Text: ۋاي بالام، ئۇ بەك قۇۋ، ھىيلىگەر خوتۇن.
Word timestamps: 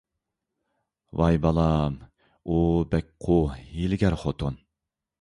ۋاي 1.21 1.37
بالام، 1.43 1.99
ئۇ 2.47 2.57
بەك 2.95 3.15
قۇۋ، 3.29 3.39
ھىيلىگەر 3.55 4.21
خوتۇن. 4.27 4.63